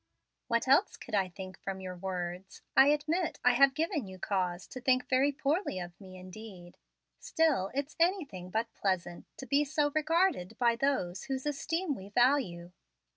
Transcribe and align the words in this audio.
"What 0.47 0.67
else 0.67 0.97
could 0.97 1.13
I 1.13 1.29
think 1.29 1.59
from 1.59 1.79
your 1.79 1.95
words? 1.95 2.63
I 2.75 2.87
admit 2.87 3.39
I 3.45 3.51
have 3.53 3.75
given 3.75 4.07
you 4.07 4.17
cause 4.17 4.65
to 4.69 4.81
think 4.81 5.07
very 5.07 5.31
poorly 5.31 5.77
of 5.77 6.01
me 6.01 6.17
indeed. 6.17 6.79
Still 7.19 7.69
it's 7.75 7.95
anything 7.99 8.49
but 8.49 8.73
pleasant 8.73 9.27
to 9.37 9.45
be 9.45 9.63
so 9.63 9.91
regarded 9.93 10.57
by 10.57 10.75
those 10.75 11.25
whose 11.25 11.45
esteem 11.45 11.93
we 11.93 12.09
value." 12.09 12.71